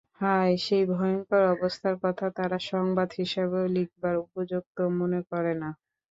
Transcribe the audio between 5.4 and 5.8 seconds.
না।